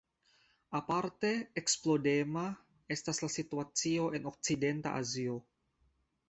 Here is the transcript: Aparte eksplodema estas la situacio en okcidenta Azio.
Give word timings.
Aparte 0.77 1.29
eksplodema 1.61 2.45
estas 2.97 3.21
la 3.25 3.29
situacio 3.35 4.09
en 4.21 4.27
okcidenta 4.33 4.97
Azio. 5.05 5.39